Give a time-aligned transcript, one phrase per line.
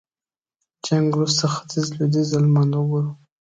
[0.85, 3.11] جنګ وروسته ختيځ لوېديځ المان وګورو.